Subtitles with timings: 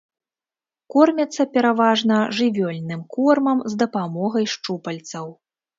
[0.95, 5.25] Кормяцца пераважна жывёльным кормам, з дапамогай шчупальцаў.